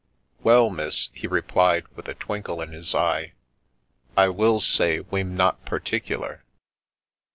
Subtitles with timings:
[0.41, 3.33] Well, miss," he replied, with a twinkle in his eye,
[4.17, 6.43] I will say we'm not particular